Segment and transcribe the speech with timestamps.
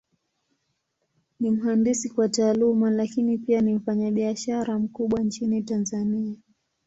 [1.39, 6.35] Ni mhandisi kwa Taaluma, Lakini pia ni mfanyabiashara mkubwa Nchini Tanzania.